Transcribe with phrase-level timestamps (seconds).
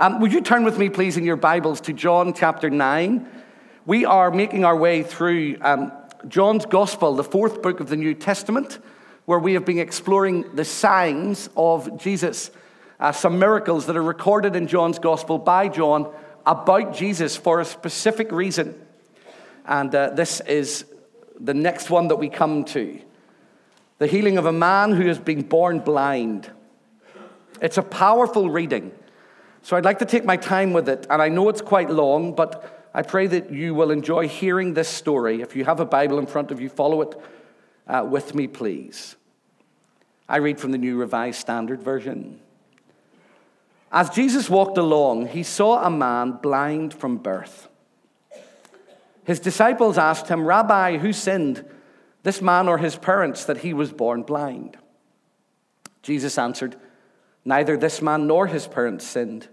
[0.00, 3.26] Um, would you turn with me, please, in your Bibles to John chapter 9?
[3.84, 5.90] We are making our way through um,
[6.28, 8.78] John's Gospel, the fourth book of the New Testament,
[9.24, 12.52] where we have been exploring the signs of Jesus,
[13.00, 16.08] uh, some miracles that are recorded in John's Gospel by John
[16.46, 18.80] about Jesus for a specific reason.
[19.66, 20.84] And uh, this is
[21.40, 23.00] the next one that we come to
[23.98, 26.48] the healing of a man who has been born blind.
[27.60, 28.92] It's a powerful reading.
[29.68, 32.34] So I'd like to take my time with it, and I know it's quite long,
[32.34, 35.42] but I pray that you will enjoy hearing this story.
[35.42, 37.14] If you have a Bible in front of you, follow it
[37.86, 39.16] uh, with me, please.
[40.26, 42.40] I read from the New Revised Standard Version.
[43.92, 47.68] As Jesus walked along, he saw a man blind from birth.
[49.24, 51.62] His disciples asked him, Rabbi, who sinned,
[52.22, 54.78] this man or his parents, that he was born blind?
[56.02, 56.76] Jesus answered,
[57.44, 59.48] Neither this man nor his parents sinned.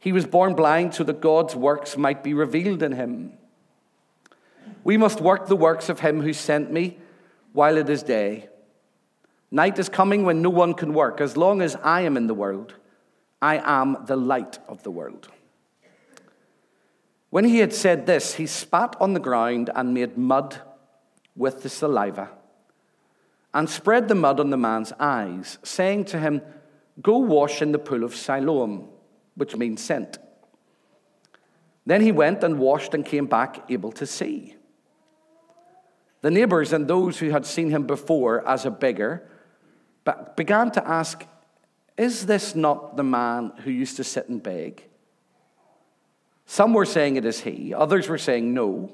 [0.00, 3.34] He was born blind so that God's works might be revealed in him.
[4.82, 6.98] We must work the works of him who sent me
[7.52, 8.48] while it is day.
[9.50, 11.20] Night is coming when no one can work.
[11.20, 12.74] As long as I am in the world,
[13.42, 15.28] I am the light of the world.
[17.28, 20.60] When he had said this, he spat on the ground and made mud
[21.36, 22.30] with the saliva
[23.52, 26.42] and spread the mud on the man's eyes, saying to him,
[27.02, 28.88] Go wash in the pool of Siloam,
[29.36, 30.18] which means sent.
[31.86, 34.56] Then he went and washed and came back able to see.
[36.22, 39.28] The neighbors and those who had seen him before as a beggar
[40.36, 41.24] began to ask,
[41.96, 44.84] Is this not the man who used to sit and beg?
[46.46, 48.92] Some were saying it is he, others were saying no,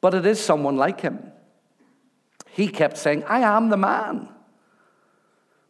[0.00, 1.32] but it is someone like him.
[2.50, 4.28] He kept saying, I am the man.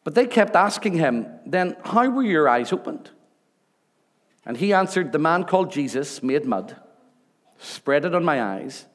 [0.05, 3.11] But they kept asking him, Then how were your eyes opened?
[4.47, 6.77] And he answered, The man called Jesus made mud,
[7.59, 8.87] spread it on my eyes,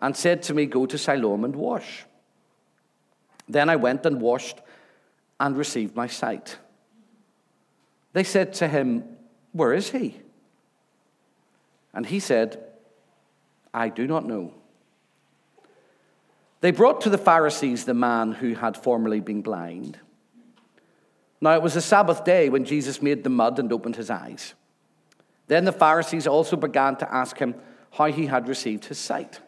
[0.00, 2.04] and said to me, Go to Siloam and wash.
[3.48, 4.58] Then I went and washed
[5.40, 6.58] and received my sight.
[8.12, 9.04] They said to him,
[9.52, 10.20] Where is he?
[11.94, 12.62] And he said,
[13.72, 14.52] I do not know.
[16.60, 19.98] They brought to the Pharisees the man who had formerly been blind.
[21.40, 24.54] Now it was the Sabbath day when Jesus made the mud and opened his eyes.
[25.46, 27.54] Then the Pharisees also began to ask him
[27.92, 29.40] how he had received his sight.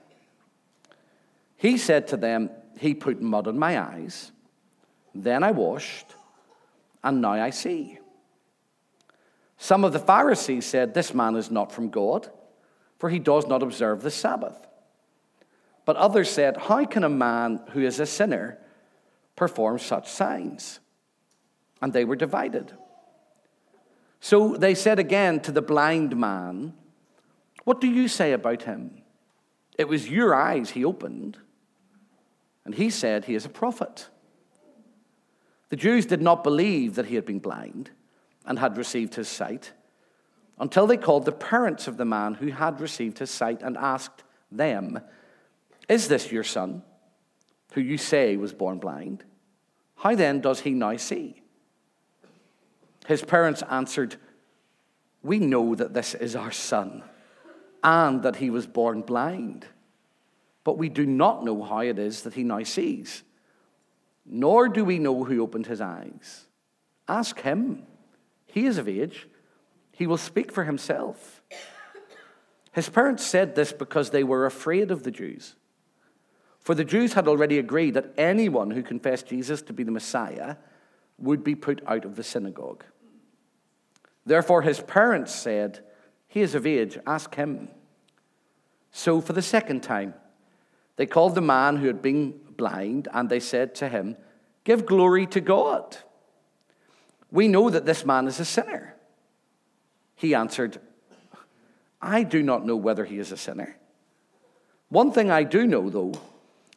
[1.57, 4.33] He said to them, He put mud on my eyes,
[5.15, 6.15] then I washed,
[7.03, 7.99] and now I see.
[9.59, 12.31] Some of the Pharisees said, This man is not from God,
[12.99, 14.67] for he does not observe the Sabbath.
[15.85, 18.59] But others said, How can a man who is a sinner
[19.37, 20.81] perform such signs?
[21.81, 22.73] And they were divided.
[24.21, 26.75] So they said again to the blind man,
[27.65, 29.03] What do you say about him?
[29.79, 31.39] It was your eyes he opened.
[32.65, 34.09] And he said, He is a prophet.
[35.71, 37.91] The Jews did not believe that he had been blind
[38.45, 39.73] and had received his sight
[40.59, 44.23] until they called the parents of the man who had received his sight and asked
[44.53, 45.01] them,
[45.89, 46.83] Is this your son,
[47.73, 49.25] who you say was born blind?
[49.97, 51.40] How then does he now see?
[53.07, 54.17] His parents answered,
[55.23, 57.03] We know that this is our son
[57.83, 59.67] and that he was born blind,
[60.65, 63.23] but we do not know how it is that he now sees,
[64.27, 66.47] nor do we know who opened his eyes.
[67.09, 67.85] Ask him.
[68.47, 69.29] He is of age,
[69.93, 71.43] he will speak for himself.
[72.73, 75.57] His parents said this because they were afraid of the Jews.
[76.61, 80.57] For the Jews had already agreed that anyone who confessed Jesus to be the Messiah
[81.21, 82.85] would be put out of the synagogue.
[84.25, 85.81] Therefore, his parents said,
[86.29, 87.69] He is of age, ask him.
[88.93, 90.15] So, for the second time,
[90.97, 94.17] they called the man who had been blind, and they said to him,
[94.65, 95.97] Give glory to God.
[97.31, 98.97] We know that this man is a sinner.
[100.15, 100.79] He answered,
[102.03, 103.77] I do not know whether he is a sinner.
[104.89, 106.15] One thing I do know, though,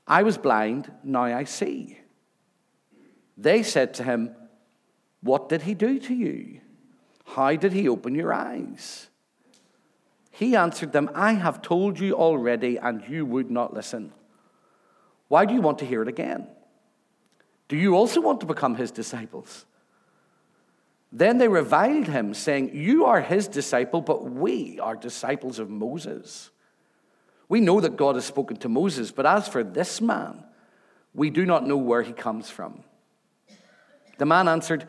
[0.07, 2.00] I was blind, now I see.
[3.38, 4.35] They said to him,
[5.21, 6.62] What did he do to you?
[7.25, 9.09] How did he open your eyes?
[10.31, 14.12] He answered them, I have told you already, and you would not listen.
[15.27, 16.47] Why do you want to hear it again?
[17.68, 19.65] Do you also want to become his disciples?
[21.12, 26.50] Then they reviled him, saying, You are his disciple, but we are disciples of Moses.
[27.47, 30.44] We know that God has spoken to Moses, but as for this man,
[31.13, 32.83] we do not know where he comes from.
[34.18, 34.88] The man answered,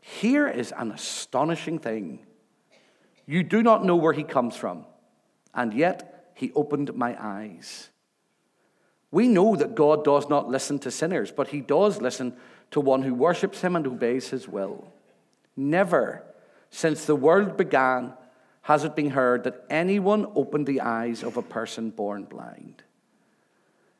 [0.00, 2.20] Here is an astonishing thing.
[3.26, 4.84] You do not know where he comes from,
[5.54, 7.90] and yet he opened my eyes.
[9.10, 12.36] We know that God does not listen to sinners, but he does listen
[12.72, 14.92] to one who worships him and obeys his will.
[15.56, 16.24] Never,
[16.70, 18.14] since the world began,
[18.62, 22.82] has it been heard that anyone opened the eyes of a person born blind.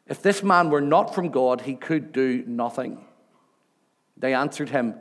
[0.07, 3.05] If this man were not from God, he could do nothing.
[4.17, 4.95] They answered him,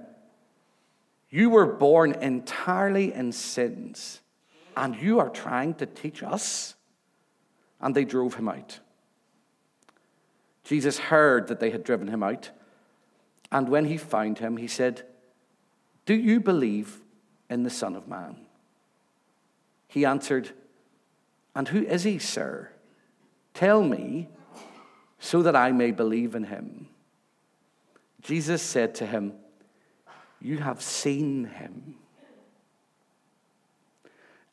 [1.30, 4.22] You were born entirely in sins,
[4.76, 6.76] and you are trying to teach us?
[7.80, 8.80] And they drove him out.
[10.64, 12.52] Jesus heard that they had driven him out,
[13.52, 15.04] and when he found him, he said,
[16.06, 17.02] Do you believe
[17.50, 18.38] in the Son of Man?
[19.88, 20.52] He answered,
[21.54, 22.70] And who is he, sir?
[23.54, 24.30] Tell me,
[25.20, 26.88] so that I may believe in him.
[28.24, 29.34] Jesus said to him,
[30.42, 31.96] You have seen him.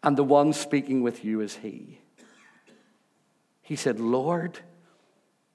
[0.03, 2.01] And the one speaking with you is he.
[3.63, 4.59] He said, Lord,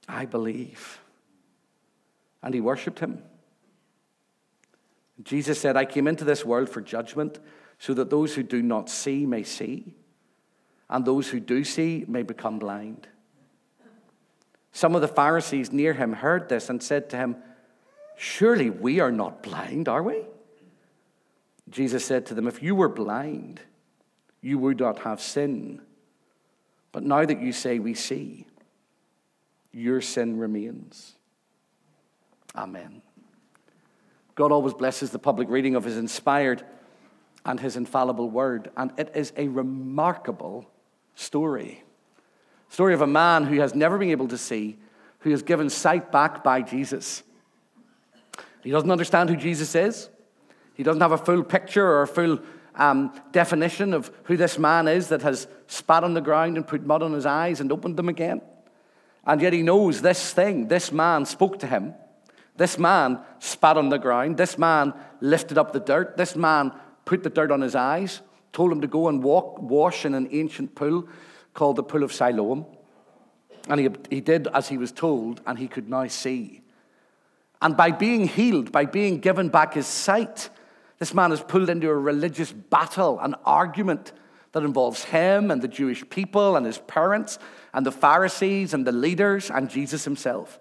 [0.08, 1.00] I believe.
[2.42, 3.22] And he worshiped him.
[5.22, 7.38] Jesus said, I came into this world for judgment
[7.78, 9.94] so that those who do not see may see,
[10.88, 13.08] and those who do see may become blind.
[14.72, 17.36] Some of the Pharisees near him heard this and said to him,
[18.16, 20.24] Surely we are not blind, are we?
[21.68, 23.60] Jesus said to them, If you were blind,
[24.40, 25.80] you would not have sin.
[26.92, 28.46] But now that you say we see,
[29.72, 31.14] your sin remains.
[32.54, 33.02] Amen.
[34.34, 36.62] God always blesses the public reading of his inspired
[37.44, 40.70] and his infallible word, and it is a remarkable
[41.14, 41.84] story.
[42.68, 44.78] Story of a man who has never been able to see,
[45.20, 47.22] who is given sight back by Jesus.
[48.66, 50.08] He doesn't understand who Jesus is.
[50.74, 52.40] He doesn't have a full picture or a full
[52.74, 56.84] um, definition of who this man is that has spat on the ground and put
[56.84, 58.40] mud on his eyes and opened them again.
[59.24, 61.94] And yet he knows this thing, this man spoke to him.
[62.56, 64.36] This man spat on the ground.
[64.36, 66.16] This man lifted up the dirt.
[66.16, 66.72] This man
[67.04, 68.20] put the dirt on his eyes,
[68.52, 71.08] told him to go and walk, wash in an ancient pool
[71.54, 72.66] called the Pool of Siloam.
[73.68, 76.62] And he, he did as he was told, and he could now see.
[77.62, 80.50] And by being healed, by being given back his sight,
[80.98, 84.12] this man is pulled into a religious battle, an argument
[84.52, 87.38] that involves him and the Jewish people and his parents
[87.74, 90.58] and the Pharisees and the leaders and Jesus himself.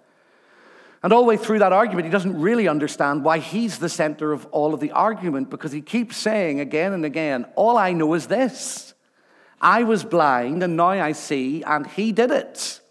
[1.01, 4.33] And all the way through that argument, he doesn't really understand why he's the center
[4.33, 8.13] of all of the argument because he keeps saying again and again, All I know
[8.15, 8.93] is this
[9.61, 12.81] I was blind and now I see, and he did it.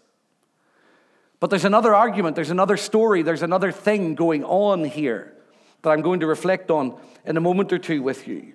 [1.39, 5.33] But there's another argument, there's another story, there's another thing going on here
[5.81, 8.53] that I'm going to reflect on in a moment or two with you.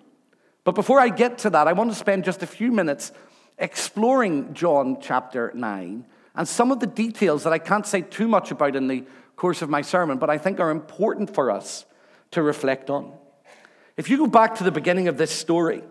[0.65, 3.13] But before I get to that, I want to spend just a few minutes
[3.59, 6.05] exploring John chapter 9
[6.35, 9.05] and some of the details that I can't say too much about in the
[9.37, 11.85] course of my sermon, but I think are important for us
[12.33, 13.13] to reflect on.
[13.97, 15.83] If you go back to the beginning of this story,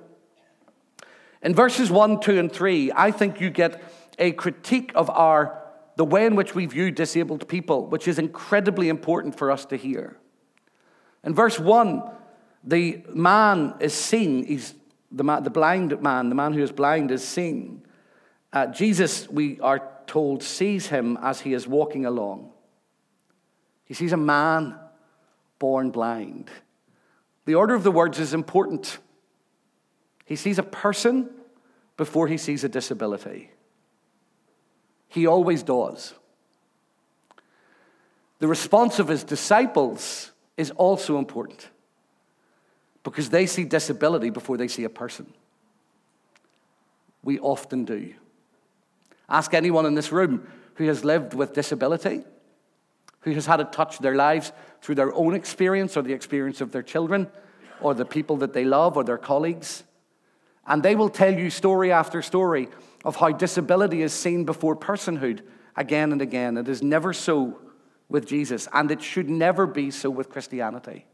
[1.41, 3.81] in verses 1, 2, and 3, I think you get
[4.17, 5.58] a critique of our
[5.99, 9.75] the way in which we view disabled people, which is incredibly important for us to
[9.75, 10.15] hear.
[11.25, 12.01] In verse 1,
[12.63, 14.75] the man is seen, he's
[15.11, 17.83] the, man, the blind man, the man who is blind is seen.
[18.53, 22.49] Uh, Jesus, we are told, sees him as he is walking along.
[23.83, 24.79] He sees a man
[25.59, 26.49] born blind.
[27.43, 28.99] The order of the words is important.
[30.23, 31.29] He sees a person
[31.97, 33.51] before he sees a disability.
[35.09, 36.13] He always does.
[38.39, 41.67] The response of his disciples is also important
[43.03, 45.33] because they see disability before they see a person.
[47.23, 48.13] We often do.
[49.27, 52.23] Ask anyone in this room who has lived with disability,
[53.21, 54.51] who has had it touch their lives
[54.81, 57.27] through their own experience or the experience of their children
[57.81, 59.83] or the people that they love or their colleagues.
[60.65, 62.69] And they will tell you story after story
[63.05, 65.41] of how disability is seen before personhood
[65.75, 66.57] again and again.
[66.57, 67.57] It is never so
[68.09, 71.05] with Jesus, and it should never be so with Christianity.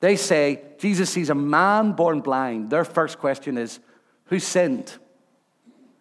[0.00, 2.70] They say Jesus sees a man born blind.
[2.70, 3.80] Their first question is
[4.26, 4.96] who sinned?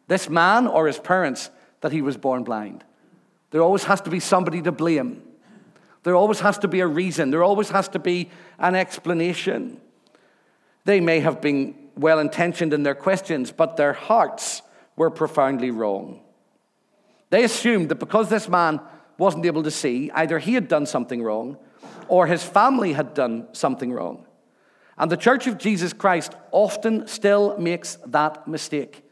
[0.07, 1.49] This man or his parents
[1.81, 2.83] that he was born blind?
[3.51, 5.23] There always has to be somebody to blame.
[6.03, 7.31] There always has to be a reason.
[7.31, 9.81] There always has to be an explanation.
[10.85, 14.61] They may have been well intentioned in their questions, but their hearts
[14.95, 16.21] were profoundly wrong.
[17.29, 18.79] They assumed that because this man
[19.17, 21.57] wasn't able to see, either he had done something wrong
[22.07, 24.25] or his family had done something wrong.
[24.97, 29.03] And the Church of Jesus Christ often still makes that mistake.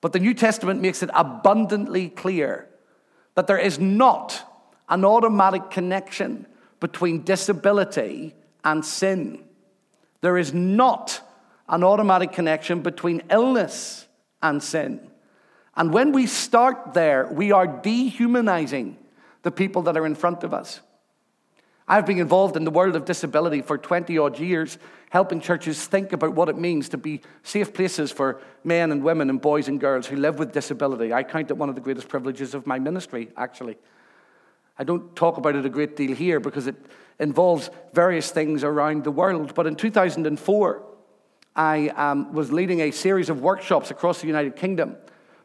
[0.00, 2.68] But the New Testament makes it abundantly clear
[3.34, 4.44] that there is not
[4.88, 6.46] an automatic connection
[6.80, 8.34] between disability
[8.64, 9.44] and sin.
[10.20, 11.20] There is not
[11.68, 14.06] an automatic connection between illness
[14.42, 15.00] and sin.
[15.76, 18.96] And when we start there, we are dehumanizing
[19.42, 20.80] the people that are in front of us.
[21.86, 24.76] I've been involved in the world of disability for 20 odd years,
[25.08, 29.30] helping churches think about what it means to be safe places for men and women
[29.30, 31.14] and boys and girls who live with disability.
[31.14, 33.78] I count it one of the greatest privileges of my ministry, actually.
[34.78, 36.76] I don't talk about it a great deal here because it
[37.18, 39.54] involves various things around the world.
[39.54, 40.82] But in 2004,
[41.58, 44.96] I um, was leading a series of workshops across the United Kingdom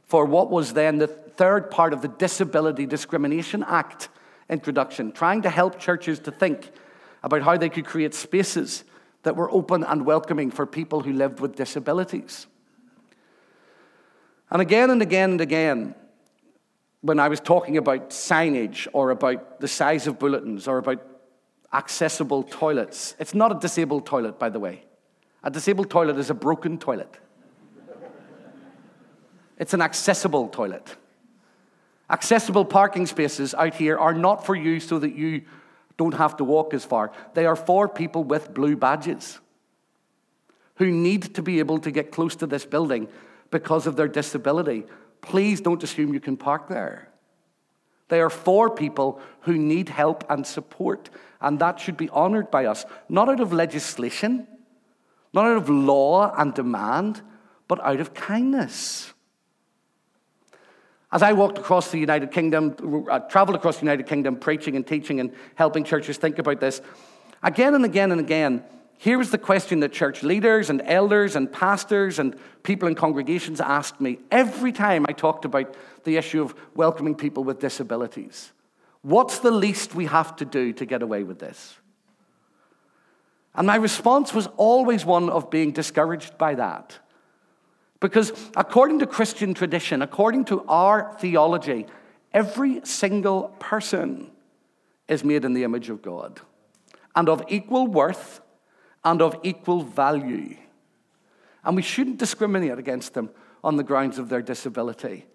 [0.05, 4.09] for what was then the third part of the Disability Discrimination Act
[4.47, 6.69] introduction, trying to help churches to think
[7.23, 8.83] about how they could create spaces
[9.23, 12.45] that were open and welcoming for people who lived with disabilities.
[14.51, 15.95] And again and again and again,
[17.01, 21.03] when I was talking about signage or about the size of bulletins or about
[21.73, 24.83] accessible toilets, it's not a disabled toilet, by the way.
[25.43, 27.17] A disabled toilet is a broken toilet.
[29.57, 30.95] It's an accessible toilet.
[32.09, 35.43] Accessible parking spaces out here are not for you so that you
[35.97, 37.11] don't have to walk as far.
[37.33, 39.39] They are for people with blue badges
[40.75, 43.07] who need to be able to get close to this building
[43.51, 44.85] because of their disability.
[45.21, 47.09] Please don't assume you can park there.
[48.09, 51.09] They are for people who need help and support,
[51.41, 54.47] and that should be honored by us, not out of legislation,
[55.33, 57.21] not out of law and demand,
[57.67, 59.13] but out of kindness.
[61.11, 64.85] As I walked across the United Kingdom, uh, traveled across the United Kingdom, preaching and
[64.85, 66.81] teaching and helping churches think about this,
[67.43, 68.63] again and again and again,
[68.97, 73.59] here was the question that church leaders and elders and pastors and people in congregations
[73.59, 78.51] asked me every time I talked about the issue of welcoming people with disabilities.
[79.01, 81.75] What's the least we have to do to get away with this?
[83.55, 86.97] And my response was always one of being discouraged by that.
[87.99, 91.85] Because according to Christian tradition, according to our theology,
[92.33, 94.31] every single person
[95.07, 96.41] is made in the image of God
[97.15, 98.41] and of equal worth
[99.05, 100.57] and of equal value.
[101.63, 103.29] And we shouldn't discriminate against them
[103.63, 105.25] on the grounds of their disability.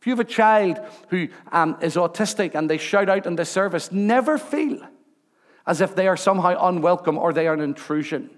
[0.00, 3.44] If you have a child who um, is autistic and they shout out in the
[3.44, 4.80] service, never feel
[5.68, 8.30] as if they are somehow unwelcome or they are an intrusion.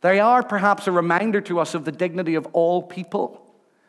[0.00, 3.42] They are perhaps a reminder to us of the dignity of all people.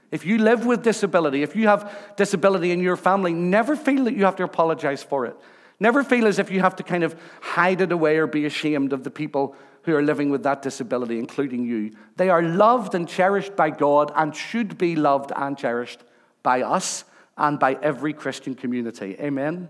[0.10, 4.16] If you live with disability, if you have disability in your family, never feel that
[4.16, 5.38] you have to apologize for it.
[5.80, 8.92] Never feel as if you have to kind of hide it away or be ashamed
[8.92, 11.92] of the people who are living with that disability, including you.
[12.16, 16.00] They are loved and cherished by God and should be loved and cherished
[16.42, 17.04] by us
[17.38, 19.16] and by every Christian community.
[19.20, 19.70] Amen.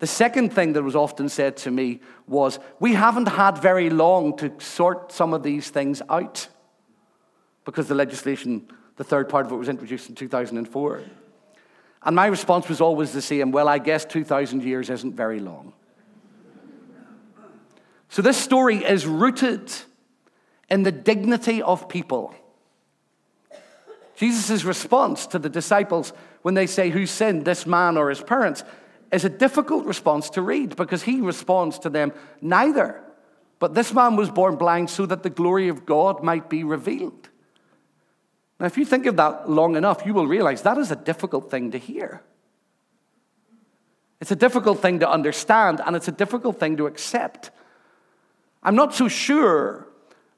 [0.00, 4.36] The second thing that was often said to me was, We haven't had very long
[4.38, 6.48] to sort some of these things out
[7.66, 8.66] because the legislation,
[8.96, 11.02] the third part of it, was introduced in 2004.
[12.02, 15.74] And my response was always the same well, I guess 2,000 years isn't very long.
[18.08, 19.70] So this story is rooted
[20.70, 22.34] in the dignity of people.
[24.16, 28.64] Jesus' response to the disciples when they say, Who sinned, this man or his parents?
[29.12, 33.00] Is a difficult response to read because he responds to them neither.
[33.58, 37.28] But this man was born blind so that the glory of God might be revealed.
[38.58, 41.50] Now, if you think of that long enough, you will realize that is a difficult
[41.50, 42.22] thing to hear.
[44.20, 47.50] It's a difficult thing to understand, and it's a difficult thing to accept.
[48.62, 49.86] I'm not so sure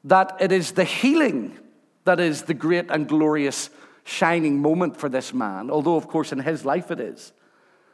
[0.04, 1.58] that it is the healing
[2.04, 3.70] that is the great and glorious
[4.04, 7.32] shining moment for this man, although, of course, in his life it is.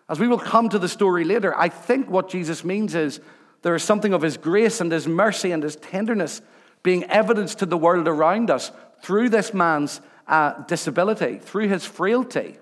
[0.09, 3.21] As we will come to the story later, I think what Jesus means is
[3.63, 6.41] there is something of his grace and his mercy and his tenderness
[6.83, 8.73] being evidenced to the world around us
[9.03, 12.57] through this man's uh, disability, through his frailty,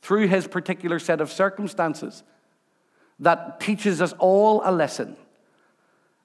[0.00, 2.22] through his particular set of circumstances
[3.20, 5.16] that teaches us all a lesson.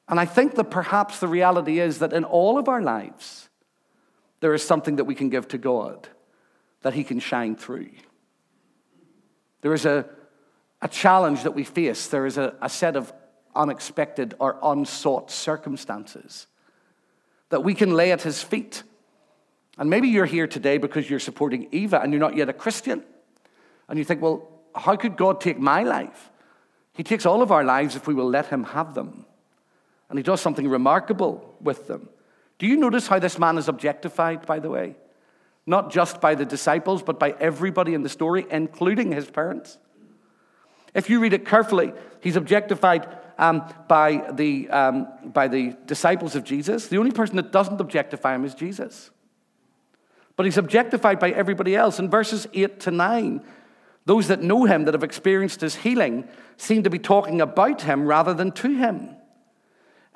[0.10, 3.50] And I think that perhaps the reality is that in all of our lives,
[4.40, 6.08] there is something that we can give to God
[6.82, 7.90] that He can shine through.
[9.62, 10.08] There is a
[10.81, 13.12] a challenge that we face, there is a, a set of
[13.55, 16.48] unexpected or unsought circumstances
[17.50, 18.84] that we can lay at his feet.
[19.77, 23.03] And maybe you're here today because you're supporting Eva and you're not yet a Christian.
[23.88, 26.29] And you think, well, how could God take my life?
[26.93, 29.25] He takes all of our lives if we will let him have them.
[30.10, 32.10] And he does something remarkable with them.
[32.60, 34.96] Do you notice how this man is objectified, by the way?
[35.65, 39.77] Not just by the disciples, but by everybody in the story, including his parents.
[40.94, 46.44] If you read it carefully, he's objectified um, by, the, um, by the disciples of
[46.44, 46.88] Jesus.
[46.88, 49.12] The only person that doesn't objectify him is Jesus.
[50.36, 52.00] But he's objectified by everybody else.
[52.00, 53.44] In verses 8 to 9,
[54.06, 58.06] those that know him, that have experienced his healing, seem to be talking about him
[58.06, 59.17] rather than to him.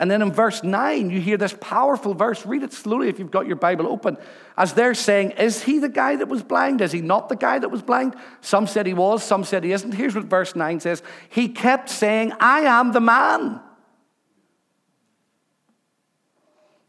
[0.01, 2.43] And then in verse 9, you hear this powerful verse.
[2.43, 4.17] Read it slowly if you've got your Bible open.
[4.57, 6.81] As they're saying, Is he the guy that was blind?
[6.81, 8.15] Is he not the guy that was blind?
[8.41, 9.91] Some said he was, some said he isn't.
[9.91, 13.61] Here's what verse 9 says He kept saying, I am the man.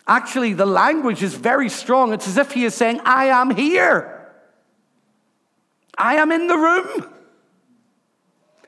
[0.06, 2.14] Actually, the language is very strong.
[2.14, 4.32] It's as if he is saying, I am here.
[5.98, 7.12] I am in the room.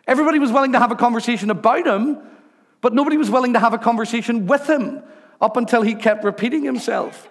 [0.07, 2.19] Everybody was willing to have a conversation about him,
[2.85, 5.03] but nobody was willing to have a conversation with him
[5.41, 7.27] up until he kept repeating himself.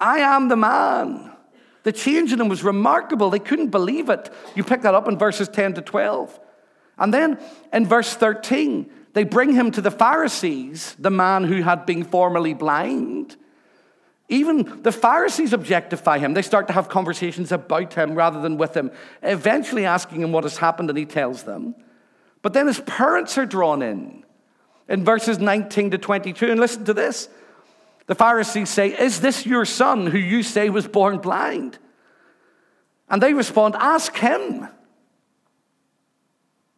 [0.00, 1.32] I am the man.
[1.82, 3.28] The change in him was remarkable.
[3.28, 4.32] They couldn't believe it.
[4.54, 6.40] You pick that up in verses 10 to 12.
[6.96, 7.38] And then
[7.74, 12.54] in verse 13, they bring him to the Pharisees, the man who had been formerly
[12.54, 13.36] blind.
[14.30, 16.32] Even the Pharisees objectify him.
[16.32, 18.90] They start to have conversations about him rather than with him,
[19.22, 21.74] eventually asking him what has happened, and he tells them.
[22.40, 24.24] But then his parents are drawn in
[24.88, 26.50] in verses 19 to 22.
[26.50, 27.28] And listen to this.
[28.06, 31.78] The Pharisees say, Is this your son who you say was born blind?
[33.08, 34.68] And they respond, Ask him.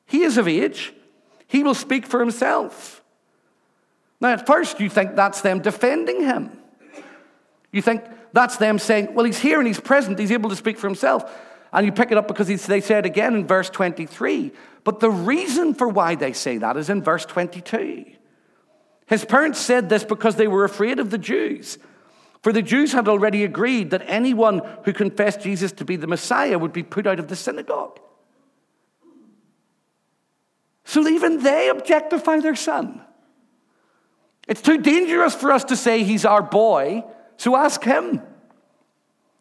[0.06, 0.94] He is of age,
[1.46, 3.02] he will speak for himself.
[4.20, 6.58] Now, at first, you think that's them defending him.
[7.70, 10.78] You think that's them saying, Well, he's here and he's present, he's able to speak
[10.78, 11.30] for himself.
[11.72, 14.52] And you pick it up because they say it again in verse 23.
[14.84, 18.06] But the reason for why they say that is in verse 22.
[19.06, 21.78] His parents said this because they were afraid of the Jews.
[22.42, 26.58] For the Jews had already agreed that anyone who confessed Jesus to be the Messiah
[26.58, 27.98] would be put out of the synagogue.
[30.84, 33.02] So even they objectify their son.
[34.46, 37.04] It's too dangerous for us to say he's our boy,
[37.36, 38.22] so ask him.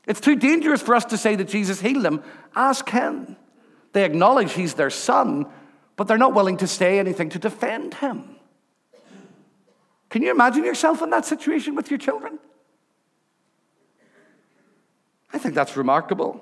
[0.07, 2.23] It's too dangerous for us to say that Jesus healed them.
[2.55, 3.35] ask him.
[3.91, 5.45] They acknowledge he's their son,
[5.97, 8.35] but they're not willing to say anything to defend him.
[10.09, 12.39] Can you imagine yourself in that situation with your children?
[15.33, 16.41] I think that's remarkable.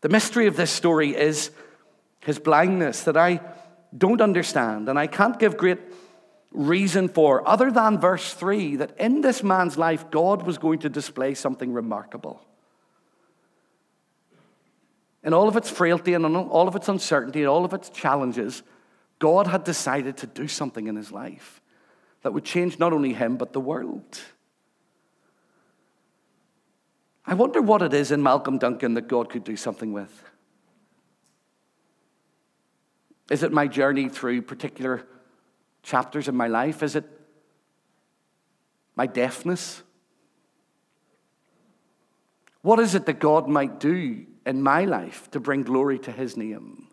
[0.00, 1.52] The mystery of this story is
[2.20, 3.40] his blindness that I
[3.96, 5.78] don't understand and I can't give great
[6.50, 10.88] reason for, other than verse 3 that in this man's life, God was going to
[10.88, 12.42] display something remarkable
[15.24, 18.62] in all of its frailty and all of its uncertainty and all of its challenges,
[19.18, 21.60] God had decided to do something in his life
[22.22, 24.20] that would change not only him, but the world.
[27.26, 30.24] I wonder what it is in Malcolm Duncan that God could do something with.
[33.30, 35.06] Is it my journey through particular
[35.82, 36.82] chapters in my life?
[36.82, 37.04] Is it
[38.96, 39.82] my deafness?
[42.62, 46.36] What is it that God might do in my life to bring glory to his
[46.36, 46.88] name?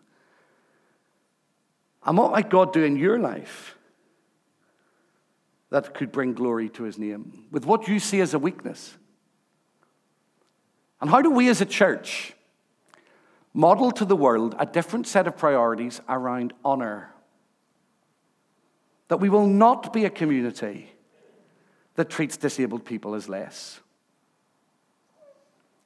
[2.04, 3.76] And what might God do in your life
[5.70, 8.94] that could bring glory to his name with what you see as a weakness?
[11.00, 12.34] And how do we as a church
[13.54, 17.10] model to the world a different set of priorities around honor?
[19.08, 20.92] That we will not be a community
[21.94, 23.80] that treats disabled people as less.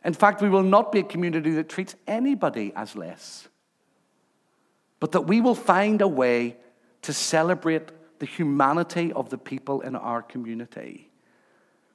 [0.04, 3.48] In fact, we will not be a community that treats anybody as less,
[4.98, 6.56] but that we will find a way
[7.02, 11.10] to celebrate the humanity of the people in our community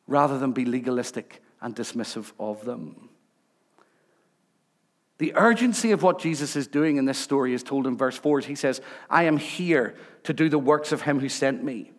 [0.07, 3.09] rather than be legalistic and dismissive of them.
[5.17, 8.41] The urgency of what Jesus is doing in this story is told in verse 4.
[8.41, 11.91] He says, I am here to do the works of him who sent me.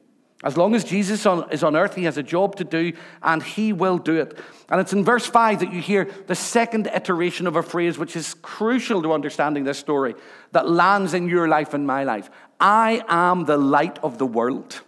[0.44, 3.72] As long as Jesus is on earth, he has a job to do and he
[3.72, 4.38] will do it.
[4.68, 8.16] And it's in verse 5 that you hear the second iteration of a phrase which
[8.16, 10.14] is crucial to understanding this story
[10.53, 12.29] that lands in your life and my life.
[12.61, 14.83] I am the light of the world.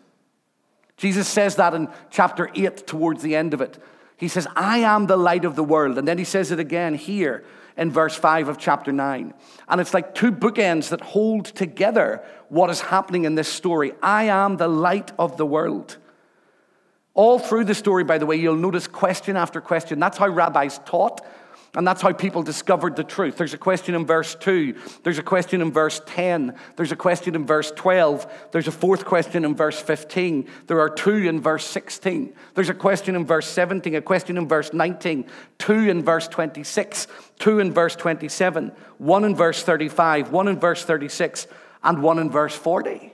[0.98, 3.78] Jesus says that in chapter 8 towards the end of it.
[4.16, 5.96] He says, I am the light of the world.
[5.96, 7.44] And then he says it again here
[7.78, 9.32] in verse 5 of chapter 9.
[9.68, 13.92] And it's like two bookends that hold together what is happening in this story.
[14.02, 15.96] I am the light of the world.
[17.14, 20.00] All through the story, by the way, you'll notice question after question.
[20.00, 21.24] That's how rabbis taught.
[21.78, 23.36] And that's how people discovered the truth.
[23.36, 24.74] There's a question in verse 2.
[25.04, 26.56] There's a question in verse 10.
[26.74, 28.48] There's a question in verse 12.
[28.50, 30.48] There's a fourth question in verse 15.
[30.66, 32.34] There are two in verse 16.
[32.54, 35.26] There's a question in verse 17, a question in verse 19,
[35.58, 37.06] two in verse 26,
[37.38, 41.46] two in verse 27, one in verse 35, one in verse 36,
[41.84, 43.12] and one in verse 40.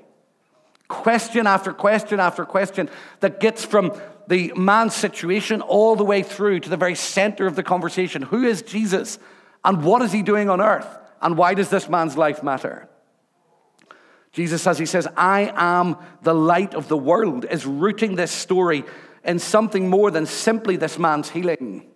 [0.88, 2.88] Question after question after question
[3.20, 3.92] that gets from
[4.26, 8.22] the man's situation all the way through to the very center of the conversation.
[8.22, 9.18] Who is Jesus?
[9.64, 10.86] And what is he doing on earth?
[11.20, 12.88] And why does this man's life matter?
[14.32, 18.84] Jesus, as he says, I am the light of the world, is rooting this story
[19.24, 21.86] in something more than simply this man's healing.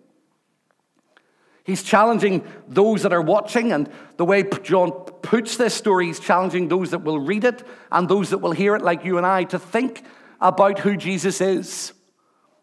[1.63, 6.67] He's challenging those that are watching, and the way John puts this story, he's challenging
[6.67, 7.61] those that will read it
[7.91, 10.03] and those that will hear it, like you and I, to think
[10.41, 11.93] about who Jesus is.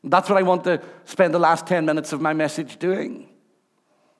[0.06, 3.28] That's what I want to spend the last 10 minutes of my message doing.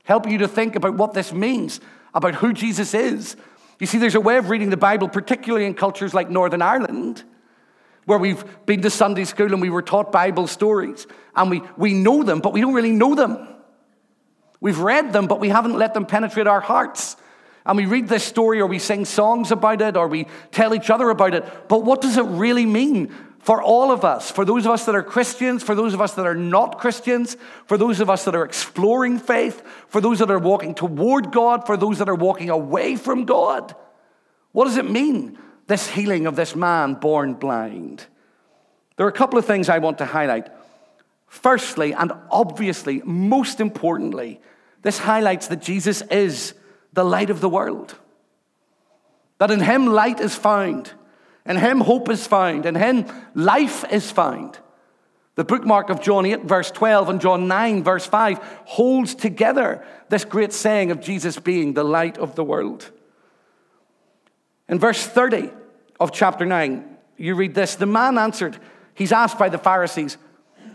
[0.05, 1.81] Help you to think about what this means,
[2.12, 3.37] about who Jesus is.
[3.79, 7.22] You see, there's a way of reading the Bible, particularly in cultures like Northern Ireland,
[8.05, 11.94] where we've been to Sunday school and we were taught Bible stories, and we, we
[11.94, 13.49] know them, but we don't really know them.
[14.61, 17.16] We've read them, but we haven't let them penetrate our hearts.
[17.64, 20.88] And we read this story, or we sing songs about it, or we tell each
[20.88, 21.68] other about it.
[21.68, 23.12] But what does it really mean?
[23.46, 26.14] For all of us, for those of us that are Christians, for those of us
[26.14, 30.32] that are not Christians, for those of us that are exploring faith, for those that
[30.32, 33.72] are walking toward God, for those that are walking away from God.
[34.50, 38.04] What does it mean, this healing of this man born blind?
[38.96, 40.48] There are a couple of things I want to highlight.
[41.28, 44.40] Firstly, and obviously, most importantly,
[44.82, 46.54] this highlights that Jesus is
[46.92, 47.94] the light of the world.
[49.38, 50.94] That in him light is found.
[51.46, 52.66] In him, hope is found.
[52.66, 54.59] In him, life is found.
[55.37, 60.24] The bookmark of John 8, verse 12, and John 9, verse 5 holds together this
[60.24, 62.90] great saying of Jesus being the light of the world.
[64.68, 65.50] In verse 30
[66.00, 68.59] of chapter 9, you read this The man answered,
[68.94, 70.16] He's asked by the Pharisees,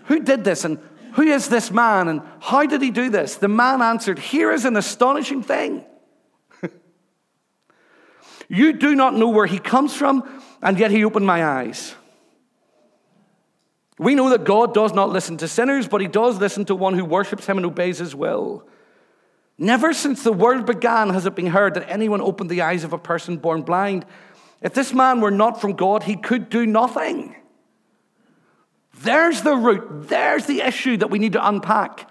[0.06, 0.64] Who did this?
[0.64, 0.78] And
[1.14, 2.08] who is this man?
[2.08, 3.36] And how did he do this?
[3.36, 5.84] The man answered, Here is an astonishing thing.
[8.48, 11.96] you do not know where he comes from and yet he opened my eyes.
[13.98, 16.96] We know that God does not listen to sinners, but he does listen to one
[16.96, 18.68] who worships him and obeys his will.
[19.58, 22.94] Never since the world began has it been heard that anyone opened the eyes of
[22.94, 24.06] a person born blind.
[24.60, 27.36] If this man were not from God, he could do nothing.
[29.02, 32.10] There's the root, there's the issue that we need to unpack.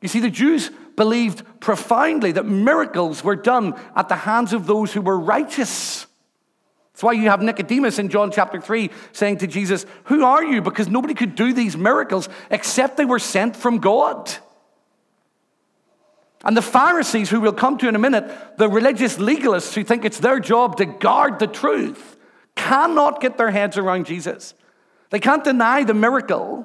[0.00, 4.92] You see, the Jews believed profoundly that miracles were done at the hands of those
[4.92, 6.06] who were righteous.
[6.94, 10.62] That's why you have Nicodemus in John chapter 3 saying to Jesus, Who are you?
[10.62, 14.32] Because nobody could do these miracles except they were sent from God.
[16.44, 20.04] And the Pharisees, who we'll come to in a minute, the religious legalists who think
[20.04, 22.16] it's their job to guard the truth,
[22.54, 24.54] cannot get their heads around Jesus.
[25.10, 26.64] They can't deny the miracle,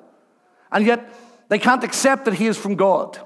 [0.72, 1.12] and yet
[1.48, 3.18] they can't accept that he is from God.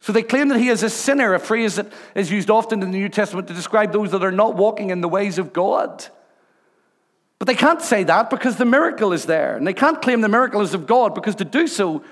[0.00, 2.92] So they claim that he is a sinner, a phrase that is used often in
[2.92, 6.06] the New Testament to describe those that are not walking in the ways of God.
[7.38, 9.56] But they can't say that because the miracle is there.
[9.56, 12.02] And they can't claim the miracle is of God because to do so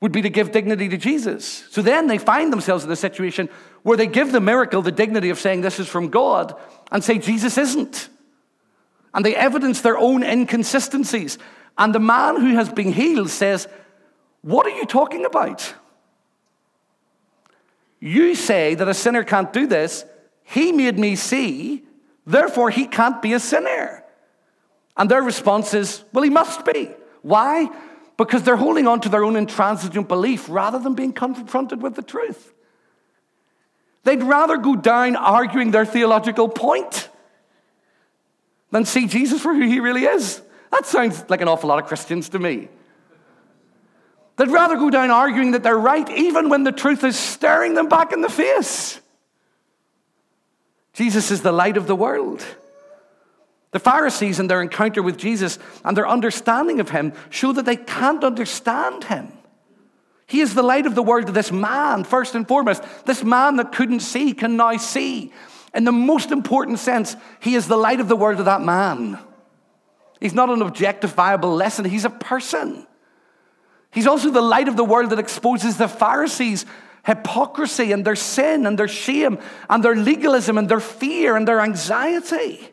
[0.00, 1.64] would be to give dignity to Jesus.
[1.70, 3.48] So then they find themselves in a situation
[3.84, 6.56] where they give the miracle the dignity of saying this is from God
[6.90, 8.08] and say Jesus isn't.
[9.14, 11.38] And they evidence their own inconsistencies.
[11.78, 13.68] And the man who has been healed says,
[14.40, 15.74] What are you talking about?
[18.00, 20.04] You say that a sinner can't do this.
[20.42, 21.84] He made me see,
[22.26, 24.01] therefore he can't be a sinner.
[24.96, 26.90] And their response is, well, he must be.
[27.22, 27.70] Why?
[28.16, 32.02] Because they're holding on to their own intransigent belief rather than being confronted with the
[32.02, 32.52] truth.
[34.04, 37.08] They'd rather go down arguing their theological point
[38.70, 40.42] than see Jesus for who he really is.
[40.70, 42.68] That sounds like an awful lot of Christians to me.
[44.36, 47.88] They'd rather go down arguing that they're right, even when the truth is staring them
[47.88, 48.98] back in the face.
[50.94, 52.44] Jesus is the light of the world.
[53.72, 57.76] The Pharisees, in their encounter with Jesus and their understanding of him, show that they
[57.76, 59.32] can't understand him.
[60.26, 62.82] He is the light of the world to this man, first and foremost.
[63.06, 65.32] This man that couldn't see can now see.
[65.74, 69.18] In the most important sense, he is the light of the world to that man.
[70.20, 72.86] He's not an objectifiable lesson, he's a person.
[73.90, 76.64] He's also the light of the world that exposes the Pharisees'
[77.04, 81.60] hypocrisy and their sin and their shame and their legalism and their fear and their
[81.60, 82.71] anxiety.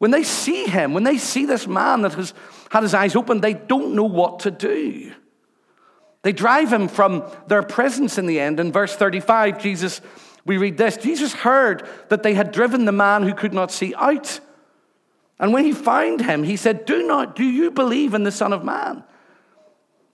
[0.00, 2.32] When they see him, when they see this man that has
[2.70, 5.12] had his eyes open, they don't know what to do.
[6.22, 8.60] They drive him from their presence in the end.
[8.60, 10.00] In verse 35, Jesus,
[10.46, 13.94] we read this Jesus heard that they had driven the man who could not see
[13.94, 14.40] out.
[15.38, 18.54] And when he found him, he said, Do not, do you believe in the Son
[18.54, 19.04] of Man?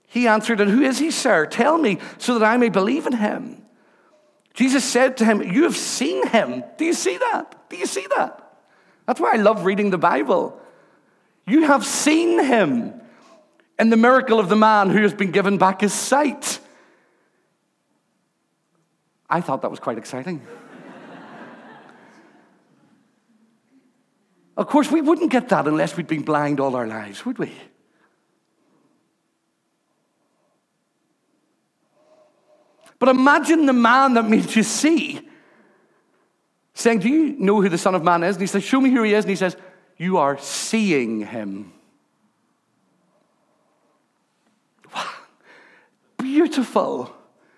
[0.05, 1.45] He answered, And who is he, sir?
[1.45, 3.63] Tell me, so that I may believe in him.
[4.53, 6.65] Jesus said to him, You have seen him.
[6.77, 7.69] Do you see that?
[7.69, 8.46] Do you see that?
[9.07, 10.59] That's why I love reading the Bible.
[11.47, 12.93] You have seen him
[13.79, 16.59] in the miracle of the man who has been given back his sight.
[19.29, 20.45] I thought that was quite exciting.
[24.57, 27.53] of course, we wouldn't get that unless we'd been blind all our lives, would we?
[32.99, 35.21] But imagine the man that made you see
[36.77, 38.35] saying, Do you know who the Son of Man is?
[38.35, 39.25] And he says, Show me who he is.
[39.25, 39.57] And he says,
[39.97, 41.73] You are seeing him.
[44.93, 45.09] Wow.
[46.17, 47.13] Beautiful.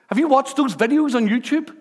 [0.07, 1.75] Have you watched those videos on YouTube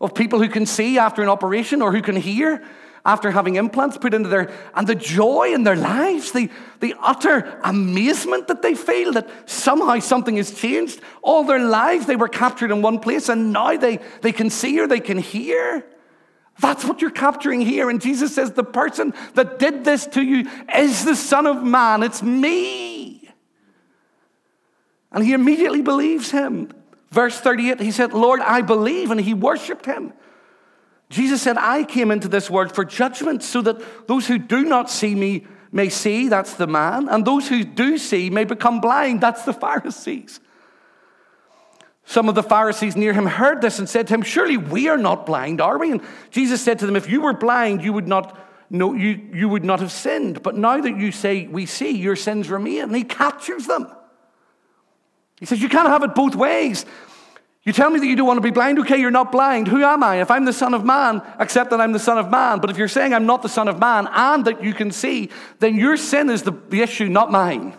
[0.00, 2.64] of people who can see after an operation or who can hear
[3.04, 6.50] after having implants put into their and the joy in their lives, the,
[6.80, 11.00] the utter amazement that they feel that somehow something has changed.
[11.22, 14.78] All their lives they were captured in one place and now they, they can see
[14.80, 15.86] or they can hear.
[16.60, 17.88] That's what you're capturing here.
[17.88, 22.02] And Jesus says, The person that did this to you is the Son of Man.
[22.02, 23.30] It's me.
[25.12, 26.70] And he immediately believes him.
[27.10, 29.10] Verse 38, he said, Lord, I believe.
[29.10, 30.12] And he worshiped him.
[31.08, 34.88] Jesus said, I came into this world for judgment so that those who do not
[34.88, 39.20] see me may see, that's the man, and those who do see may become blind,
[39.20, 40.40] that's the Pharisees.
[42.10, 44.96] Some of the Pharisees near him heard this and said to him, Surely we are
[44.96, 45.92] not blind, are we?
[45.92, 46.00] And
[46.32, 48.36] Jesus said to them, If you were blind, you would not
[48.68, 50.42] know you, you would not have sinned.
[50.42, 52.82] But now that you say we see, your sins remain.
[52.82, 53.86] And he captures them.
[55.38, 56.84] He says, You can't have it both ways.
[57.62, 58.80] You tell me that you don't want to be blind.
[58.80, 59.68] Okay, you're not blind.
[59.68, 60.20] Who am I?
[60.20, 62.58] If I'm the Son of Man, accept that I'm the Son of Man.
[62.58, 65.30] But if you're saying I'm not the Son of Man and that you can see,
[65.60, 67.76] then your sin is the, the issue, not mine.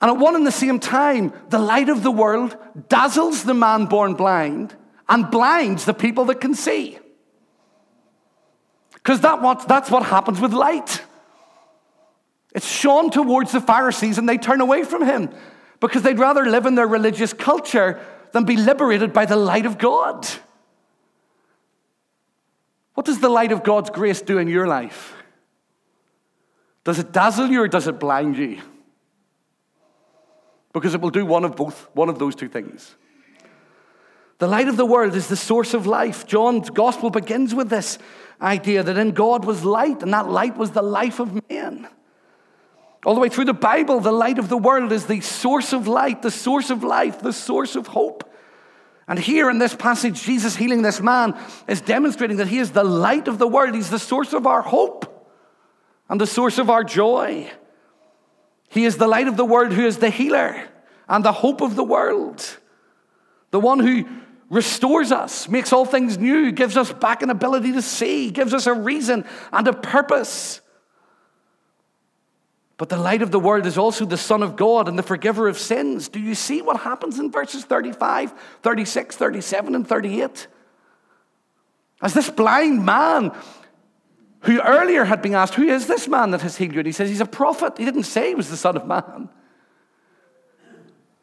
[0.00, 2.56] And at one and the same time, the light of the world
[2.88, 4.74] dazzles the man born blind
[5.08, 6.98] and blinds the people that can see.
[8.94, 11.02] Because that that's what happens with light.
[12.54, 15.30] It's shone towards the Pharisees and they turn away from him
[15.80, 18.00] because they'd rather live in their religious culture
[18.32, 20.26] than be liberated by the light of God.
[22.94, 25.14] What does the light of God's grace do in your life?
[26.84, 28.60] Does it dazzle you or does it blind you?
[30.72, 32.96] Because it will do one of both, one of those two things.
[34.38, 36.26] The light of the world is the source of life.
[36.26, 37.98] John's gospel begins with this
[38.40, 41.88] idea that in God was light, and that light was the life of man.
[43.04, 45.86] All the way through the Bible, the light of the world is the source of
[45.86, 48.30] light, the source of life, the source of hope.
[49.08, 52.84] And here in this passage, Jesus healing this man is demonstrating that he is the
[52.84, 53.74] light of the world.
[53.74, 55.28] He's the source of our hope
[56.08, 57.50] and the source of our joy.
[58.70, 60.68] He is the light of the world who is the healer
[61.08, 62.58] and the hope of the world.
[63.50, 64.08] The one who
[64.48, 68.66] restores us, makes all things new, gives us back an ability to see, gives us
[68.66, 70.60] a reason and a purpose.
[72.76, 75.48] But the light of the world is also the Son of God and the forgiver
[75.48, 76.08] of sins.
[76.08, 80.46] Do you see what happens in verses 35, 36, 37, and 38?
[82.00, 83.32] As this blind man
[84.42, 86.80] who earlier had been asked, Who is this man that has healed you?
[86.80, 87.74] And he says, He's a prophet.
[87.76, 89.28] He didn't say he was the Son of Man.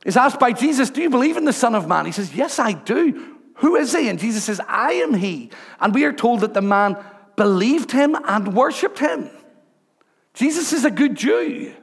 [0.04, 2.06] He's asked by Jesus, Do you believe in the Son of Man?
[2.06, 3.36] He says, Yes, I do.
[3.56, 4.08] Who is he?
[4.08, 5.50] And Jesus says, I am he.
[5.80, 6.96] And we are told that the man
[7.36, 9.32] believed him and worshipped him.
[10.36, 11.74] Jesus is a good Jew.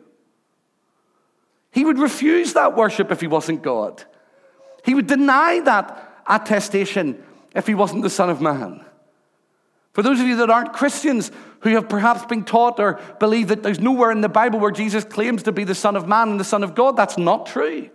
[1.72, 4.04] He would refuse that worship if he wasn't God.
[4.84, 7.20] He would deny that attestation
[7.56, 8.84] if he wasn't the Son of Man.
[9.94, 11.30] For those of you that aren't Christians,
[11.64, 15.02] who have perhaps been taught or believe that there's nowhere in the Bible where Jesus
[15.02, 17.88] claims to be the Son of Man and the Son of God, that's not true.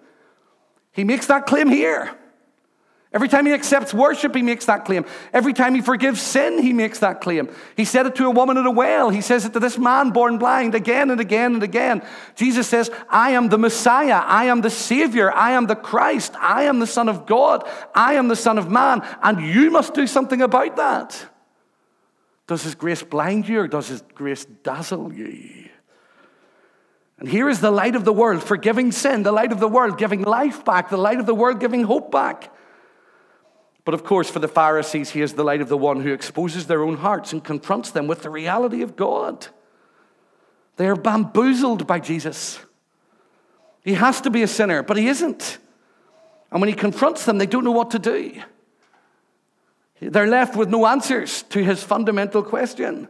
[0.92, 2.12] He makes that claim here.
[3.14, 5.06] Every time he accepts worship, he makes that claim.
[5.34, 7.50] Every time he forgives sin, he makes that claim.
[7.78, 9.12] He said it to a woman at a well.
[9.12, 12.04] He says it to this man born blind again and again and again.
[12.36, 14.22] Jesus says, I am the Messiah.
[14.26, 15.32] I am the Savior.
[15.32, 16.34] I am the Christ.
[16.40, 17.68] I am the Son of God.
[17.94, 19.02] I am the Son of Man.
[19.22, 21.29] And you must do something about that.
[22.50, 25.70] Does His grace blind you or does His grace dazzle you?
[27.20, 30.00] And here is the light of the world, forgiving sin, the light of the world,
[30.00, 32.52] giving life back, the light of the world, giving hope back.
[33.86, 36.66] But of course, for the Pharisees, he is the light of the one who exposes
[36.66, 39.46] their own hearts and confronts them with the reality of God.
[40.78, 42.58] They are bamboozled by Jesus.
[43.84, 45.60] He has to be a sinner, but he isn't.
[46.50, 48.42] And when he confronts them, they don't know what to do.
[50.02, 53.08] They're left with no answers to his fundamental question.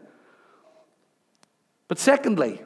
[1.87, 2.61] But secondly,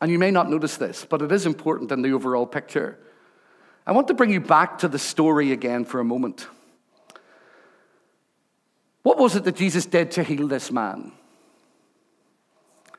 [0.00, 2.98] and you may not notice this, but it is important in the overall picture.
[3.86, 6.46] I want to bring you back to the story again for a moment.
[9.02, 11.12] What was it that Jesus did to heal this man?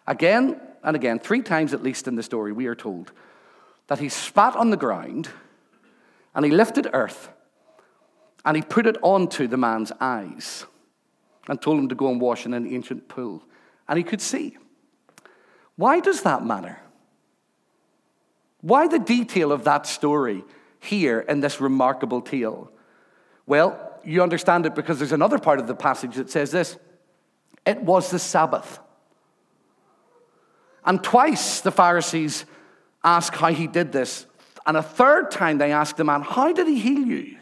[0.08, 3.12] Again and again, three times at least in the story, we are told
[3.88, 5.30] that he spat on the ground
[6.34, 7.30] and he lifted earth
[8.46, 10.66] and he put it onto the man's eyes
[11.48, 13.44] and told him to go and wash in an ancient pool.
[13.88, 14.58] And he could see.
[15.76, 16.80] Why does that matter?
[18.62, 20.44] Why the detail of that story
[20.80, 22.72] here in this remarkable tale?
[23.46, 26.78] Well, you understand it because there's another part of the passage that says this
[27.66, 28.80] it was the Sabbath.
[30.86, 32.46] And twice the Pharisees
[33.04, 34.26] ask how he did this.
[34.66, 37.39] And a third time they ask the man, How did he heal you?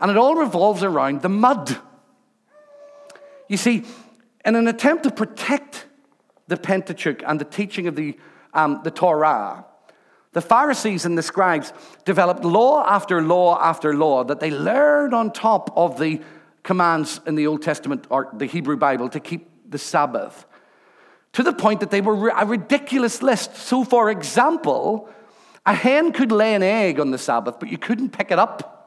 [0.00, 1.76] And it all revolves around the mud.
[3.48, 3.84] You see,
[4.44, 5.86] in an attempt to protect
[6.46, 8.16] the Pentateuch and the teaching of the,
[8.54, 9.64] um, the Torah,
[10.32, 11.72] the Pharisees and the scribes
[12.04, 16.20] developed law after law after law that they learned on top of the
[16.62, 20.46] commands in the Old Testament or the Hebrew Bible to keep the Sabbath
[21.32, 23.56] to the point that they were a ridiculous list.
[23.56, 25.08] So, for example,
[25.66, 28.77] a hen could lay an egg on the Sabbath, but you couldn't pick it up.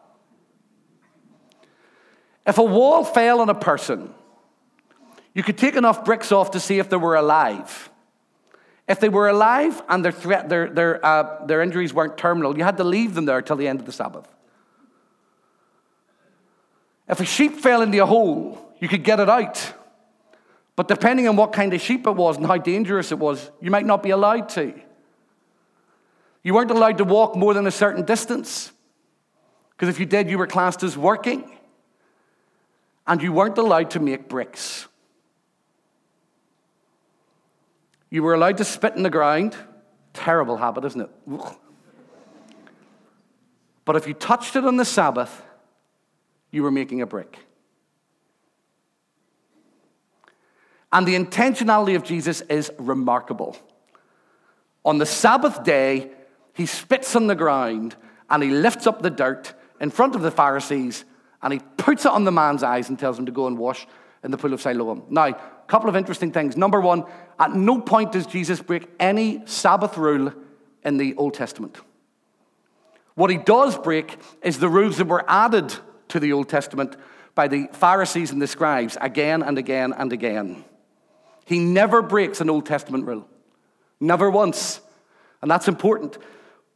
[2.46, 4.14] If a wall fell on a person,
[5.34, 7.90] you could take enough bricks off to see if they were alive.
[8.88, 12.64] If they were alive and their, threat, their, their, uh, their injuries weren't terminal, you
[12.64, 14.28] had to leave them there till the end of the Sabbath.
[17.08, 19.74] If a sheep fell into a hole, you could get it out.
[20.76, 23.70] But depending on what kind of sheep it was and how dangerous it was, you
[23.70, 24.74] might not be allowed to.
[26.44, 28.72] You weren't allowed to walk more than a certain distance.
[29.72, 31.50] Because if you did, you were classed as working.
[33.08, 34.88] And you weren't allowed to make bricks.
[38.10, 39.56] You were allowed to spit in the ground.
[40.14, 41.10] Terrible habit, isn't it?
[43.86, 45.42] But if you touched it on the Sabbath,
[46.52, 47.40] you were making a brick.
[50.92, 53.58] And the intentionality of Jesus is remarkable.
[54.84, 56.12] On the Sabbath day,
[56.54, 57.96] he spits on the ground
[58.30, 61.06] and he lifts up the dirt in front of the Pharisees
[61.44, 63.88] and he puts it on the man's eyes and tells him to go and wash
[64.24, 65.04] in the pool of Siloam.
[65.10, 65.36] Now, a
[65.68, 66.56] couple of interesting things.
[66.56, 67.06] Number one,
[67.40, 70.34] at no point does Jesus break any Sabbath rule
[70.84, 71.78] in the Old Testament.
[73.16, 75.74] What he does break is the rules that were added
[76.10, 76.96] to the Old Testament
[77.36, 80.64] by the Pharisees and the scribes again and again and again.
[81.46, 83.28] He never breaks an Old Testament rule,
[84.00, 84.82] never once.
[85.42, 86.18] And that's important.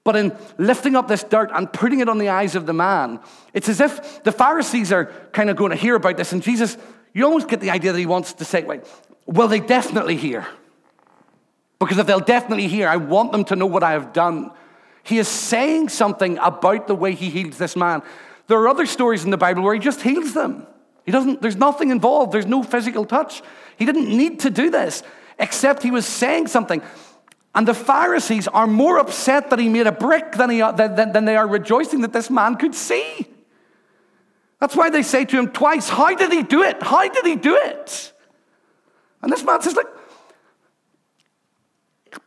[0.05, 3.19] But in lifting up this dirt and putting it on the eyes of the man,
[3.53, 6.31] it's as if the Pharisees are kind of going to hear about this.
[6.31, 6.77] And Jesus,
[7.11, 8.81] you almost get the idea that he wants to say, wait,
[9.25, 10.45] will they definitely hear?
[11.79, 14.51] Because if they'll definitely hear, I want them to know what I have done.
[15.01, 18.03] He is saying something about the way he heals this man.
[18.47, 20.67] There are other stories in the Bible where he just heals them.
[21.03, 23.41] He doesn't, there's nothing involved, there's no physical touch.
[23.77, 25.01] He didn't need to do this,
[25.39, 26.81] except he was saying something.
[27.55, 31.23] And the Pharisees are more upset that he made a brick than, he, than, than
[31.23, 33.25] they are rejoicing that this man could see.
[34.59, 36.83] That's why they say to him twice, How did he do it?
[36.83, 38.11] How did he do it?
[39.21, 39.87] And this man says, Look,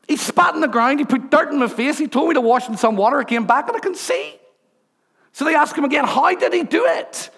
[0.09, 2.41] he spat in the ground, he put dirt in my face, he told me to
[2.41, 4.35] wash in some water, I came back and I can see.
[5.33, 7.29] So they ask him again, How did he do it?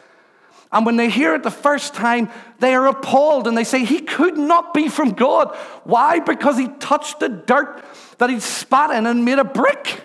[0.73, 2.31] And when they hear it the first time,
[2.61, 5.55] they are appalled and they say, He could not be from God.
[5.85, 6.21] Why?
[6.21, 7.85] Because he touched the dirt
[8.19, 10.05] that he'd spat in and made a brick.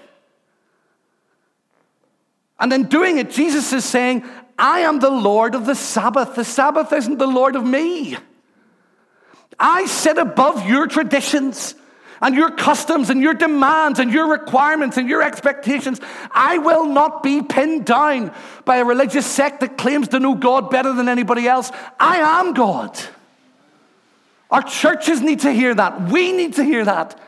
[2.59, 4.23] And in doing it, Jesus is saying,
[4.57, 6.35] I am the Lord of the Sabbath.
[6.35, 8.17] The Sabbath isn't the Lord of me.
[9.59, 11.75] I sit above your traditions
[12.21, 15.99] and your customs and your demands and your requirements and your expectations.
[16.31, 20.69] I will not be pinned down by a religious sect that claims to know God
[20.69, 21.71] better than anybody else.
[21.99, 22.99] I am God.
[24.51, 26.09] Our churches need to hear that.
[26.09, 27.19] We need to hear that.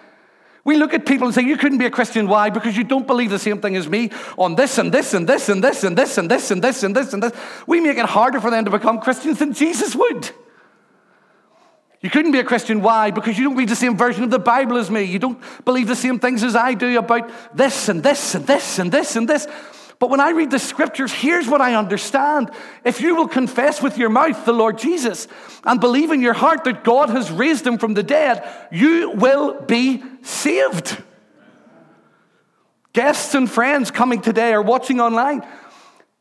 [0.64, 2.28] We look at people and say, You couldn't be a Christian.
[2.28, 2.50] Why?
[2.50, 5.48] Because you don't believe the same thing as me on this and this and this
[5.48, 7.32] and this and this and this and this and this and this.
[7.66, 10.30] We make it harder for them to become Christians than Jesus would.
[12.02, 12.82] You couldn't be a Christian.
[12.82, 13.12] Why?
[13.12, 15.04] Because you don't read the same version of the Bible as me.
[15.04, 18.80] You don't believe the same things as I do about this and this and this
[18.80, 19.48] and this and this.
[20.00, 22.52] But when I read the scriptures, here's what I understand.
[22.84, 25.28] If you will confess with your mouth the Lord Jesus
[25.64, 29.60] and believe in your heart that God has raised him from the dead, you will
[29.62, 31.02] be saved.
[32.98, 35.46] guests and friends coming today or watching online,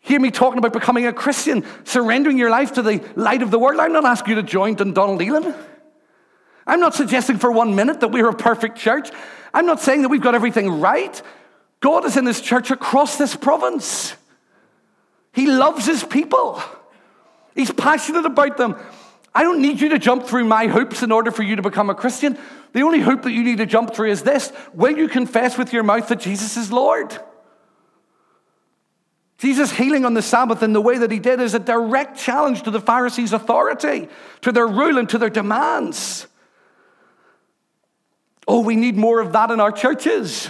[0.06, 3.58] hear me talking about becoming a Christian, surrendering your life to the light of the
[3.58, 3.80] world.
[3.80, 5.52] I'm not asking you to join Dundonald Elim.
[6.64, 9.10] I'm not suggesting for one minute that we're a perfect church.
[9.52, 11.20] I'm not saying that we've got everything right.
[11.80, 14.14] God is in his church across this province.
[15.32, 16.62] He loves his people.
[17.56, 18.76] He's passionate about them.
[19.34, 21.90] I don't need you to jump through my hoops in order for you to become
[21.90, 22.38] a Christian.
[22.74, 25.72] The only hoop that you need to jump through is this Will you confess with
[25.72, 27.18] your mouth that Jesus is Lord?
[29.38, 32.62] Jesus healing on the Sabbath in the way that he did is a direct challenge
[32.62, 34.08] to the Pharisees' authority,
[34.40, 36.26] to their rule, and to their demands.
[38.48, 40.48] Oh, we need more of that in our churches.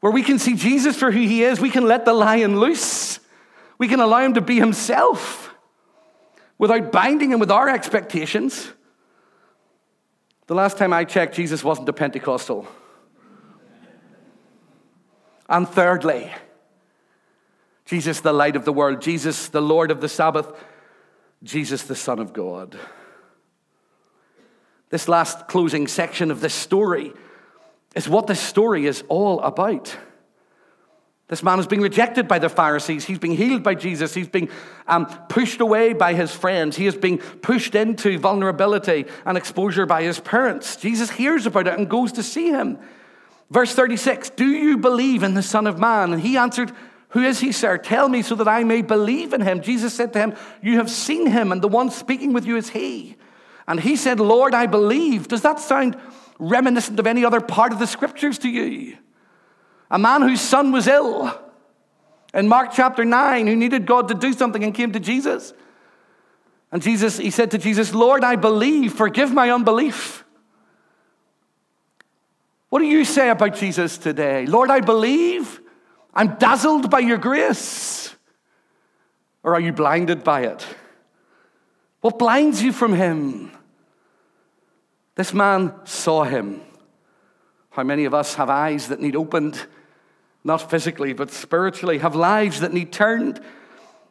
[0.00, 3.20] Where we can see Jesus for who he is, we can let the lion loose,
[3.76, 5.54] we can allow him to be himself
[6.56, 8.72] without binding him with our expectations.
[10.46, 12.66] The last time I checked, Jesus wasn't a Pentecostal.
[15.48, 16.30] And thirdly,
[17.90, 20.46] Jesus, the light of the world, Jesus, the Lord of the Sabbath,
[21.42, 22.78] Jesus, the Son of God.
[24.90, 27.12] This last closing section of this story
[27.96, 29.96] is what this story is all about.
[31.26, 33.06] This man is being rejected by the Pharisees.
[33.06, 34.14] He's being healed by Jesus.
[34.14, 34.50] He's being
[34.86, 36.76] um, pushed away by his friends.
[36.76, 40.76] He is being pushed into vulnerability and exposure by his parents.
[40.76, 42.78] Jesus hears about it and goes to see him.
[43.50, 46.12] Verse 36 Do you believe in the Son of Man?
[46.12, 46.70] And he answered,
[47.10, 47.76] Who is he, sir?
[47.76, 49.60] Tell me so that I may believe in him.
[49.60, 52.70] Jesus said to him, You have seen him, and the one speaking with you is
[52.70, 53.16] he.
[53.66, 55.28] And he said, Lord, I believe.
[55.28, 55.96] Does that sound
[56.38, 58.96] reminiscent of any other part of the scriptures to you?
[59.90, 61.36] A man whose son was ill
[62.32, 65.52] in Mark chapter 9 who needed God to do something and came to Jesus.
[66.72, 70.24] And Jesus, he said to Jesus, Lord, I believe, forgive my unbelief.
[72.68, 74.46] What do you say about Jesus today?
[74.46, 75.59] Lord, I believe.
[76.14, 78.14] I'm dazzled by your grace.
[79.42, 80.66] Or are you blinded by it?
[82.00, 83.52] What blinds you from him?
[85.14, 86.60] This man saw him.
[87.70, 89.66] How many of us have eyes that need opened
[90.44, 93.40] not physically, but spiritually, have lives that need turned.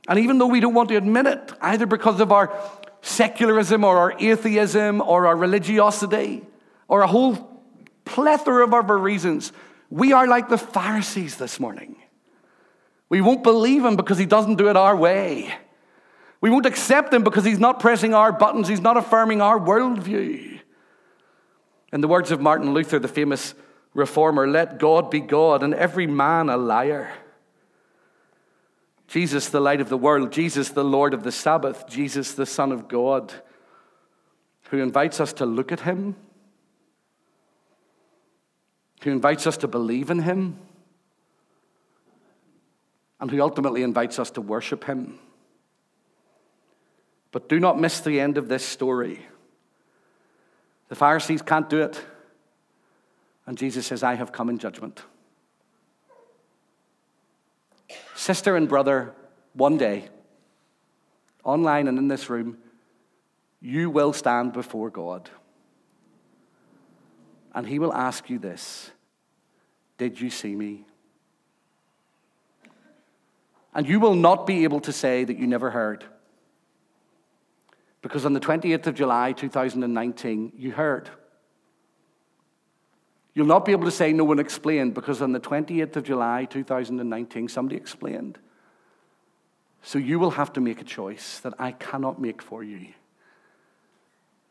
[0.08, 2.54] And even though we don't want to admit it, either because of our
[3.02, 6.44] secularism or our atheism or our religiosity
[6.88, 7.62] or a whole
[8.06, 9.52] plethora of other reasons,
[9.90, 11.96] we are like the Pharisees this morning.
[13.10, 15.54] We won't believe him because he doesn't do it our way.
[16.42, 20.60] We won't accept him because he's not pressing our buttons, he's not affirming our worldview.
[21.92, 23.56] In the words of Martin Luther, the famous
[23.94, 27.12] reformer, let God be God and every man a liar.
[29.08, 32.72] Jesus, the light of the world, Jesus, the Lord of the Sabbath, Jesus, the Son
[32.72, 33.34] of God,
[34.70, 36.16] who invites us to look at him,
[39.02, 40.58] who invites us to believe in him,
[43.20, 45.20] and who ultimately invites us to worship him.
[47.32, 49.26] But do not miss the end of this story.
[50.88, 52.04] The Pharisees can't do it.
[53.46, 55.02] And Jesus says, I have come in judgment.
[58.16, 59.14] Sister and brother,
[59.54, 60.10] one day,
[61.44, 62.58] online and in this room,
[63.62, 65.30] you will stand before God.
[67.54, 68.92] And He will ask you this
[69.98, 70.86] Did you see me?
[73.74, 76.04] And you will not be able to say that you never heard.
[78.02, 81.10] Because on the 28th of July, 2019, you heard.
[83.34, 86.46] You'll not be able to say no one explained because on the 28th of July
[86.46, 88.40] 2019, somebody explained.
[89.82, 92.88] So you will have to make a choice that I cannot make for you.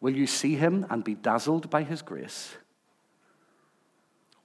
[0.01, 2.57] Will you see him and be dazzled by his grace?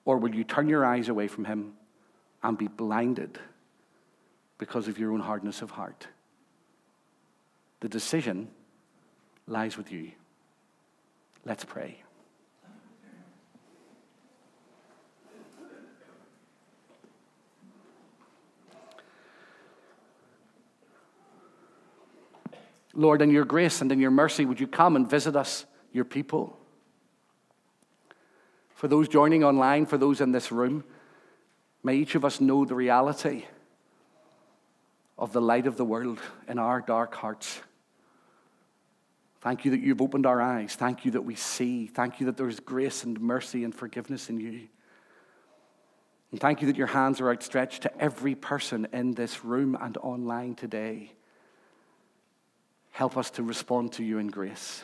[0.06, 1.74] Or will you turn your eyes away from him
[2.42, 3.40] and be blinded
[4.58, 6.08] because of your own hardness of heart?
[7.80, 8.50] The decision
[9.48, 10.12] lies with you.
[11.46, 11.98] Let's pray.
[22.96, 26.06] Lord, in your grace and in your mercy, would you come and visit us, your
[26.06, 26.60] people?
[28.84, 30.84] For those joining online, for those in this room,
[31.86, 33.46] may each of us know the reality
[35.18, 36.20] of the light of the world
[36.50, 37.62] in our dark hearts.
[39.40, 40.76] Thank you that you've opened our eyes.
[40.76, 41.88] Thank you that we see.
[41.88, 44.68] Thank you that there's grace and mercy and forgiveness in you.
[46.32, 49.96] And thank you that your hands are outstretched to every person in this room and
[49.96, 51.14] online today.
[52.92, 54.84] Help us to respond to you in grace.